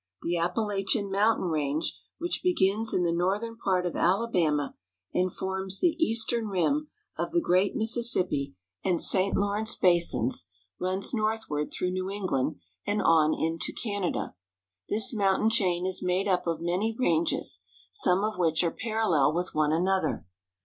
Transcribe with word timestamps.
The 0.23 0.35
Appalachian 0.37 1.11
mountain 1.11 1.45
range, 1.49 2.01
which 2.17 2.41
begins 2.41 2.91
in 2.91 3.03
the 3.03 3.11
northern 3.11 3.55
part 3.55 3.85
of 3.85 3.95
Alabama 3.95 4.73
and 5.13 5.31
forms 5.31 5.79
the 5.79 5.95
eastern 6.03 6.47
rim 6.47 6.87
of 7.19 7.31
the 7.31 7.39
great 7.39 7.75
Mississippi 7.75 8.55
and 8.83 8.99
St. 8.99 9.35
THE 9.35 9.39
WHITE 9.39 9.43
MOUNTAINS. 9.43 9.43
85 9.43 9.43
Lawrence 9.43 9.75
basins, 9.75 10.47
runs 10.79 11.13
northward 11.13 11.71
through 11.71 11.91
New 11.91 12.09
England 12.09 12.55
and 12.87 12.99
on 13.03 13.35
into 13.35 13.71
Canada. 13.73 14.33
This 14.89 15.13
mountain 15.13 15.51
chain 15.51 15.85
is 15.85 16.01
made 16.01 16.27
up 16.27 16.47
of 16.47 16.61
many 16.61 16.95
ranges, 16.97 17.61
some 17.91 18.23
of 18.23 18.39
which 18.39 18.63
are 18.63 18.71
parallel 18.71 19.31
with 19.35 19.53
one 19.53 19.71
another. 19.71 20.25